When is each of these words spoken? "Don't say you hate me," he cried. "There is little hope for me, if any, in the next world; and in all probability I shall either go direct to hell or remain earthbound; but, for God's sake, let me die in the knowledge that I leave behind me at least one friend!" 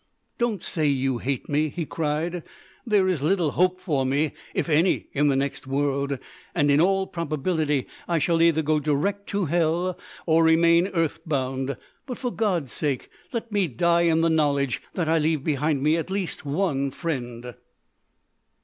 "Don't 0.39 0.63
say 0.63 0.87
you 0.87 1.19
hate 1.19 1.47
me," 1.47 1.69
he 1.69 1.85
cried. 1.85 2.41
"There 2.87 3.07
is 3.07 3.21
little 3.21 3.51
hope 3.51 3.79
for 3.79 4.03
me, 4.03 4.31
if 4.55 4.67
any, 4.67 5.09
in 5.13 5.27
the 5.27 5.35
next 5.35 5.67
world; 5.67 6.17
and 6.55 6.71
in 6.71 6.81
all 6.81 7.05
probability 7.05 7.85
I 8.07 8.17
shall 8.17 8.41
either 8.41 8.63
go 8.63 8.79
direct 8.79 9.27
to 9.27 9.45
hell 9.45 9.99
or 10.25 10.43
remain 10.43 10.87
earthbound; 10.87 11.77
but, 12.07 12.17
for 12.17 12.31
God's 12.31 12.71
sake, 12.71 13.09
let 13.31 13.51
me 13.51 13.67
die 13.67 14.01
in 14.09 14.21
the 14.21 14.29
knowledge 14.31 14.81
that 14.95 15.07
I 15.07 15.19
leave 15.19 15.43
behind 15.43 15.83
me 15.83 15.97
at 15.97 16.09
least 16.09 16.47
one 16.47 16.89
friend!" 16.89 17.53